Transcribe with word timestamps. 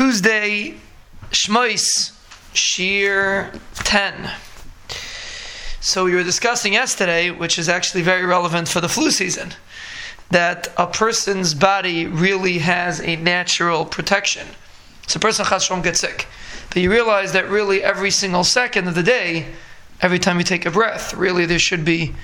Tuesday, 0.00 0.76
Shmois, 1.30 2.12
Shiur 2.54 3.60
10. 3.74 4.30
So 5.82 6.06
we 6.06 6.14
were 6.14 6.22
discussing 6.22 6.72
yesterday, 6.72 7.30
which 7.30 7.58
is 7.58 7.68
actually 7.68 8.00
very 8.00 8.24
relevant 8.24 8.66
for 8.66 8.80
the 8.80 8.88
flu 8.88 9.10
season, 9.10 9.52
that 10.30 10.72
a 10.78 10.86
person's 10.86 11.52
body 11.52 12.06
really 12.06 12.60
has 12.60 13.02
a 13.02 13.16
natural 13.16 13.84
protection. 13.84 14.46
So 15.06 15.18
a 15.18 15.20
person 15.20 15.82
gets 15.82 16.00
sick. 16.00 16.26
But 16.68 16.78
you 16.78 16.90
realize 16.90 17.34
that 17.34 17.50
really 17.50 17.82
every 17.82 18.10
single 18.10 18.42
second 18.42 18.88
of 18.88 18.94
the 18.94 19.02
day, 19.02 19.48
every 20.00 20.18
time 20.18 20.38
you 20.38 20.44
take 20.44 20.64
a 20.64 20.70
breath, 20.70 21.12
really 21.12 21.44
there 21.44 21.58
should 21.58 21.84
be, 21.84 22.14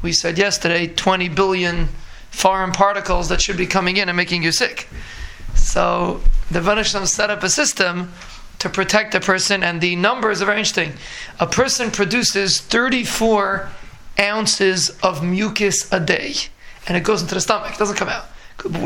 we 0.00 0.12
said 0.12 0.38
yesterday, 0.38 0.86
20 0.86 1.28
billion 1.28 1.88
foreign 2.30 2.72
particles 2.72 3.28
that 3.28 3.42
should 3.42 3.58
be 3.58 3.66
coming 3.66 3.98
in 3.98 4.08
and 4.08 4.16
making 4.16 4.42
you 4.42 4.52
sick. 4.52 4.88
So 5.66 6.20
the 6.48 6.60
Vanishlam 6.60 7.08
set 7.08 7.28
up 7.28 7.42
a 7.42 7.50
system 7.50 8.12
to 8.60 8.68
protect 8.68 9.16
a 9.16 9.20
person, 9.20 9.64
and 9.64 9.80
the 9.80 9.96
numbers 9.96 10.40
are 10.40 10.46
very 10.46 10.58
interesting. 10.58 10.92
A 11.40 11.46
person 11.46 11.90
produces 11.90 12.60
34 12.60 13.68
ounces 14.20 14.90
of 15.02 15.24
mucus 15.24 15.92
a 15.92 15.98
day, 15.98 16.34
and 16.86 16.96
it 16.96 17.02
goes 17.02 17.20
into 17.20 17.34
the 17.34 17.40
stomach. 17.40 17.72
It 17.72 17.78
doesn't 17.78 17.96
come 17.96 18.08
out. 18.08 18.26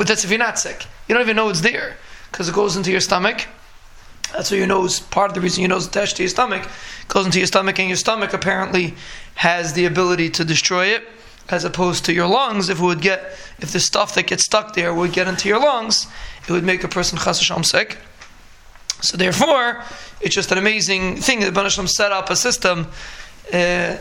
That's 0.06 0.24
if 0.24 0.30
you're 0.30 0.38
not 0.38 0.58
sick. 0.58 0.86
You 1.06 1.14
don't 1.14 1.22
even 1.22 1.36
know 1.36 1.50
it's 1.50 1.60
there 1.60 1.98
because 2.32 2.48
it 2.48 2.54
goes 2.54 2.76
into 2.76 2.90
your 2.90 3.00
stomach. 3.00 3.46
That's 4.32 4.50
what 4.50 4.56
your 4.56 4.66
nose. 4.66 5.00
Part 5.00 5.30
of 5.30 5.34
the 5.34 5.42
reason 5.42 5.60
your 5.60 5.68
nose 5.68 5.82
is 5.82 5.88
attached 5.88 6.16
to 6.16 6.22
your 6.22 6.30
stomach 6.30 6.66
goes 7.08 7.26
into 7.26 7.38
your 7.38 7.46
stomach, 7.46 7.78
and 7.78 7.88
your 7.88 7.96
stomach 7.98 8.32
apparently 8.32 8.94
has 9.34 9.74
the 9.74 9.84
ability 9.84 10.30
to 10.30 10.46
destroy 10.46 10.86
it, 10.86 11.06
as 11.50 11.64
opposed 11.64 12.04
to 12.06 12.12
your 12.12 12.26
lungs. 12.26 12.68
If 12.68 12.78
it 12.78 12.82
would 12.82 13.00
get, 13.00 13.20
if 13.58 13.72
the 13.72 13.80
stuff 13.80 14.14
that 14.14 14.26
gets 14.26 14.44
stuck 14.44 14.74
there 14.74 14.94
would 14.94 15.12
get 15.12 15.28
into 15.28 15.48
your 15.48 15.60
lungs, 15.60 16.06
it 16.46 16.50
would 16.50 16.64
make 16.64 16.84
a 16.84 16.88
person 16.88 17.18
chas 17.18 17.40
sick. 17.62 17.98
So 19.02 19.16
therefore, 19.16 19.82
it's 20.20 20.34
just 20.34 20.52
an 20.52 20.58
amazing 20.58 21.16
thing 21.16 21.40
that 21.40 21.54
Banashlam 21.54 21.88
set 21.88 22.12
up 22.12 22.30
a 22.30 22.36
system 22.36 22.86
uh, 23.52 23.96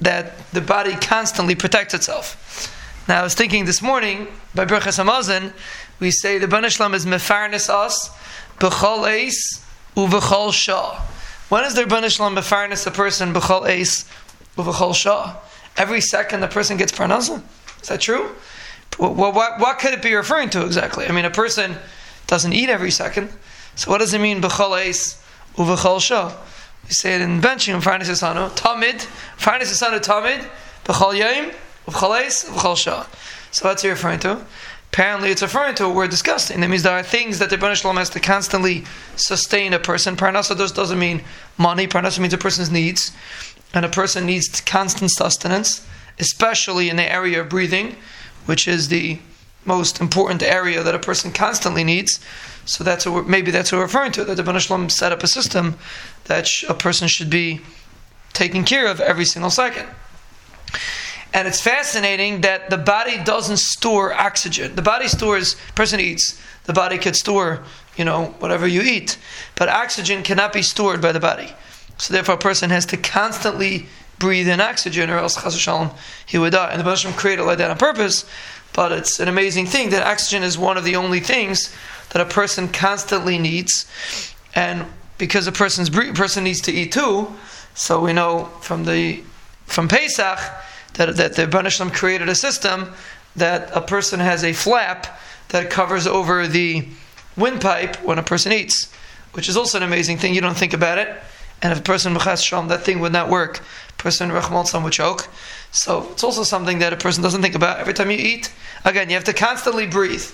that 0.00 0.50
the 0.52 0.60
body 0.60 0.94
constantly 0.96 1.54
protects 1.54 1.94
itself. 1.94 2.68
Now, 3.08 3.20
I 3.20 3.22
was 3.22 3.34
thinking 3.34 3.64
this 3.64 3.82
morning 3.82 4.28
by 4.54 4.64
Berchas 4.64 5.02
Hamazon, 5.02 5.52
we 6.00 6.10
say 6.10 6.38
the 6.38 6.46
Banashlam 6.46 6.94
is 6.94 7.06
mefarnes 7.06 7.68
us 7.68 8.10
b'chol 8.58 9.06
eis 9.06 9.64
uv'chol 9.96 10.52
shah. 10.52 11.00
When 11.48 11.64
is 11.64 11.74
there 11.74 11.86
Banashlam 11.86 12.36
mefarnes 12.36 12.86
a 12.86 12.90
person 12.90 13.32
b'chol 13.32 13.68
eis 13.68 14.04
uv'chol 14.56 14.94
shah? 14.94 15.36
Every 15.76 16.00
second 16.00 16.40
the 16.40 16.48
person 16.48 16.76
gets 16.76 16.92
parnasa. 16.92 17.42
Is 17.82 17.88
that 17.88 18.00
true? 18.00 18.30
Well, 18.98 19.14
what, 19.14 19.58
what 19.58 19.78
could 19.78 19.94
it 19.94 20.02
be 20.02 20.14
referring 20.14 20.50
to 20.50 20.64
exactly? 20.64 21.06
I 21.06 21.12
mean, 21.12 21.24
a 21.24 21.30
person 21.30 21.76
doesn't 22.26 22.52
eat 22.52 22.68
every 22.68 22.90
second. 22.90 23.30
So 23.74 23.90
what 23.90 23.98
does 23.98 24.12
it 24.12 24.20
mean 24.20 24.42
b'chol 24.42 24.78
eis 24.78 25.22
uv'chol 25.56 26.00
shah? 26.00 26.36
We 26.84 26.90
say 26.90 27.14
it 27.14 27.20
in 27.20 27.40
benching 27.40 27.80
farnes 27.82 28.08
esanu 28.08 28.50
tamid 28.50 29.06
farnes 29.38 29.70
esanu 29.70 29.98
tamid 30.00 30.46
b'chol 30.84 31.16
yom 31.16 31.52
uv'chol 31.86 32.22
eis 32.22 32.44
uv'chol 32.44 32.76
shah. 32.76 33.06
So 33.50 33.68
what's 33.68 33.82
he 33.82 33.88
referring 33.88 34.20
to? 34.20 34.44
Apparently, 34.92 35.30
it's 35.30 35.40
referring 35.40 35.74
to 35.76 35.86
what 35.86 35.96
we're 35.96 36.06
discussing. 36.06 36.60
That 36.60 36.68
means 36.68 36.82
there 36.82 36.92
are 36.92 37.02
things 37.02 37.38
that 37.38 37.48
the 37.48 37.56
Rebbeinu 37.56 37.76
Shalom 37.76 37.96
has 37.96 38.10
to 38.10 38.20
constantly 38.20 38.84
sustain 39.16 39.72
a 39.72 39.78
person. 39.78 40.16
Parnasa 40.16 40.54
does, 40.54 40.70
doesn't 40.70 40.98
mean 40.98 41.22
money. 41.56 41.86
Parnasa 41.86 42.18
means 42.18 42.34
a 42.34 42.38
person's 42.38 42.70
needs. 42.70 43.10
And 43.74 43.84
a 43.84 43.88
person 43.88 44.26
needs 44.26 44.60
constant 44.60 45.10
sustenance, 45.10 45.86
especially 46.18 46.90
in 46.90 46.96
the 46.96 47.10
area 47.10 47.40
of 47.40 47.48
breathing, 47.48 47.96
which 48.46 48.68
is 48.68 48.88
the 48.88 49.18
most 49.64 50.00
important 50.00 50.42
area 50.42 50.82
that 50.82 50.94
a 50.94 50.98
person 50.98 51.32
constantly 51.32 51.84
needs. 51.84 52.20
So 52.64 52.84
that's 52.84 53.06
what 53.06 53.26
maybe 53.26 53.50
that's 53.50 53.72
what 53.72 53.78
we're 53.78 53.84
referring 53.84 54.12
to. 54.12 54.24
That 54.24 54.36
the 54.36 54.42
Banashlam 54.42 54.90
set 54.90 55.12
up 55.12 55.22
a 55.22 55.26
system 55.26 55.78
that 56.24 56.48
a 56.68 56.74
person 56.74 57.08
should 57.08 57.30
be 57.30 57.60
taken 58.32 58.64
care 58.64 58.86
of 58.86 59.00
every 59.00 59.24
single 59.24 59.50
second. 59.50 59.88
And 61.34 61.48
it's 61.48 61.60
fascinating 61.60 62.42
that 62.42 62.68
the 62.68 62.76
body 62.76 63.22
doesn't 63.22 63.56
store 63.56 64.12
oxygen. 64.12 64.74
The 64.74 64.82
body 64.82 65.08
stores. 65.08 65.56
Person 65.74 65.98
eats. 65.98 66.38
The 66.64 66.72
body 66.72 66.98
could 66.98 67.16
store, 67.16 67.62
you 67.96 68.04
know, 68.04 68.26
whatever 68.38 68.66
you 68.66 68.82
eat, 68.82 69.18
but 69.56 69.68
oxygen 69.68 70.22
cannot 70.22 70.52
be 70.52 70.62
stored 70.62 71.00
by 71.00 71.12
the 71.12 71.20
body. 71.20 71.52
So 71.98 72.12
therefore, 72.14 72.34
a 72.34 72.38
person 72.38 72.70
has 72.70 72.86
to 72.86 72.96
constantly 72.96 73.86
breathe 74.18 74.48
in 74.48 74.60
oxygen, 74.60 75.10
or 75.10 75.18
else 75.18 75.40
Chas 75.42 75.56
Shalom 75.56 75.90
he 76.26 76.38
would 76.38 76.52
die. 76.52 76.70
And 76.70 76.80
the 76.80 76.84
Banashlam 76.84 77.16
created 77.16 77.44
like 77.44 77.58
that 77.58 77.70
on 77.70 77.78
purpose. 77.78 78.24
But 78.72 78.92
it's 78.92 79.20
an 79.20 79.28
amazing 79.28 79.66
thing 79.66 79.90
that 79.90 80.06
oxygen 80.06 80.42
is 80.42 80.56
one 80.56 80.76
of 80.76 80.84
the 80.84 80.96
only 80.96 81.20
things 81.20 81.74
that 82.10 82.22
a 82.22 82.26
person 82.26 82.68
constantly 82.68 83.38
needs, 83.38 83.86
and 84.54 84.86
because 85.18 85.46
a 85.46 85.52
person's 85.52 85.90
person 85.90 86.44
needs 86.44 86.60
to 86.62 86.72
eat 86.72 86.92
too, 86.92 87.32
so 87.74 88.00
we 88.00 88.12
know 88.12 88.50
from 88.60 88.84
the 88.84 89.22
from 89.66 89.88
Pesach 89.88 90.38
that 90.94 91.16
that 91.16 91.36
the 91.36 91.46
Banishlam 91.46 91.92
created 91.92 92.28
a 92.28 92.34
system 92.34 92.92
that 93.36 93.70
a 93.74 93.80
person 93.80 94.20
has 94.20 94.44
a 94.44 94.52
flap 94.52 95.20
that 95.48 95.70
covers 95.70 96.06
over 96.06 96.46
the 96.46 96.86
windpipe 97.36 97.96
when 98.02 98.18
a 98.18 98.22
person 98.22 98.52
eats, 98.52 98.92
which 99.32 99.48
is 99.48 99.56
also 99.56 99.78
an 99.78 99.84
amazing 99.84 100.18
thing. 100.18 100.34
You 100.34 100.40
don't 100.40 100.56
think 100.56 100.72
about 100.72 100.98
it, 100.98 101.22
and 101.62 101.72
if 101.72 101.78
a 101.78 101.82
person 101.82 102.14
mechas 102.14 102.44
sham, 102.44 102.68
that 102.68 102.82
thing 102.82 102.98
would 103.00 103.12
not 103.12 103.28
work. 103.28 103.60
Person 103.96 104.30
rachmal 104.30 104.82
would 104.82 104.92
choke. 104.92 105.28
So 105.70 106.08
it's 106.10 106.24
also 106.24 106.42
something 106.42 106.80
that 106.80 106.92
a 106.92 106.96
person 106.96 107.22
doesn't 107.22 107.40
think 107.40 107.54
about 107.54 107.78
every 107.78 107.94
time 107.94 108.10
you 108.10 108.18
eat. 108.18 108.52
Again, 108.84 109.08
you 109.08 109.14
have 109.14 109.24
to 109.24 109.32
constantly 109.32 109.86
breathe. 109.86 110.24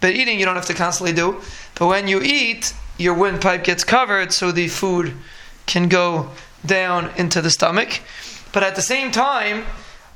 But 0.00 0.14
eating, 0.14 0.38
you 0.40 0.46
don't 0.46 0.56
have 0.56 0.66
to 0.66 0.74
constantly 0.74 1.12
do. 1.12 1.42
But 1.74 1.86
when 1.86 2.08
you 2.08 2.22
eat, 2.22 2.72
your 2.96 3.12
windpipe 3.12 3.62
gets 3.62 3.84
covered 3.84 4.32
so 4.32 4.50
the 4.50 4.68
food 4.68 5.12
can 5.66 5.88
go 5.88 6.30
down 6.64 7.10
into 7.18 7.42
the 7.42 7.50
stomach. 7.50 8.00
But 8.52 8.62
at 8.62 8.74
the 8.74 8.82
same 8.82 9.10
time, 9.10 9.64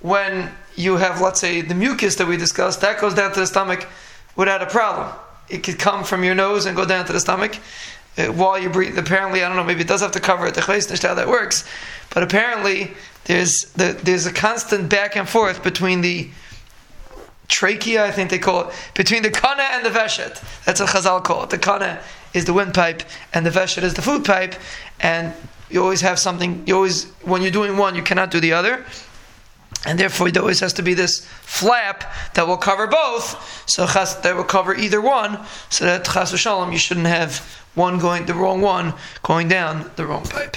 when 0.01 0.51
you 0.75 0.97
have, 0.97 1.21
let's 1.21 1.41
say, 1.41 1.61
the 1.61 1.75
mucus 1.75 2.17
that 2.17 2.27
we 2.27 2.39
discussed, 2.39 2.81
that 2.81 3.01
goes 3.01 3.13
down 3.13 3.33
to 3.33 3.41
the 3.41 3.47
stomach 3.47 3.87
without 4.35 4.63
a 4.63 4.67
problem. 4.67 5.15
It 5.51 5.59
could 5.59 5.79
come 5.79 6.05
from 6.05 6.25
your 6.25 6.35
nose 6.35 6.65
and 6.65 6.75
go 6.75 6.87
down 6.87 7.05
to 7.05 7.13
the 7.13 7.21
stomach 7.21 7.59
while 8.17 8.59
you 8.59 8.71
breathe. 8.71 8.99
Apparently, 8.99 9.43
I 9.43 9.49
don't 9.49 9.57
know, 9.57 9.65
maybe 9.65 9.81
it 9.81 9.89
does 9.89 10.01
have 10.01 10.13
to 10.13 10.21
cover 10.21 10.47
it, 10.47 10.55
the 10.55 10.61
how 10.61 11.15
that 11.15 11.29
works. 11.29 11.65
But 12.11 12.23
apparently, 12.23 12.93
there's, 13.25 13.73
the, 13.73 13.99
there's 14.03 14.27
a 14.27 14.33
constant 14.33 14.89
back 14.89 15.17
and 15.17 15.29
forth 15.29 15.63
between 15.63 16.01
the 16.01 16.29
trachea, 17.49 18.05
I 18.05 18.11
think 18.11 18.31
they 18.31 18.39
call 18.39 18.69
it, 18.69 18.75
between 18.95 19.23
the 19.23 19.31
kana 19.31 19.63
and 19.63 19.85
the 19.85 19.91
veshet. 19.91 20.43
That's 20.65 20.81
what 20.81 20.91
Chazal 20.91 21.23
call 21.25 21.45
it. 21.45 21.51
The 21.51 21.59
kana 21.59 22.01
is 22.33 22.45
the 22.45 22.53
windpipe, 22.53 23.03
and 23.33 23.45
the 23.45 23.51
veshet 23.51 23.83
is 23.83 23.95
the 23.95 24.03
food 24.03 24.25
pipe, 24.25 24.55
and 25.01 25.33
you 25.71 25.83
always 25.83 26.01
have 26.03 26.19
something. 26.19 26.63
You 26.67 26.77
always, 26.77 27.07
when 27.23 27.43
you're 27.43 27.51
doing 27.51 27.77
one, 27.77 27.95
you 27.95 28.03
cannot 28.03 28.31
do 28.31 28.41
the 28.41 28.53
other, 28.53 28.85
and 29.87 29.99
therefore 29.99 30.31
there 30.31 30.43
always 30.43 30.61
has 30.61 30.73
to 30.75 30.83
be 30.83 30.95
this 30.95 31.27
flap 31.43 32.13
that 32.35 32.47
will 32.47 32.57
cover 32.57 32.87
both. 32.87 33.65
So 33.69 33.87
chas, 33.87 34.17
that 34.21 34.37
will 34.37 34.45
cover 34.45 34.75
either 34.75 35.01
one, 35.01 35.39
so 35.71 35.85
that 35.85 36.05
chas 36.05 36.33
v'shalom 36.33 36.73
you 36.73 36.79
shouldn't 36.79 37.07
have 37.07 37.39
one 37.75 37.99
going 37.99 38.27
the 38.27 38.35
wrong 38.35 38.61
one 38.61 38.95
going 39.23 39.49
down 39.49 39.91
the 39.97 40.07
wrong 40.07 40.25
pipe. 40.25 40.57